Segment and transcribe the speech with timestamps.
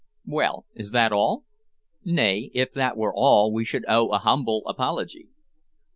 [0.25, 1.45] Well, is that all?
[2.03, 5.27] Nay, if that were all we should owe you a humble apology.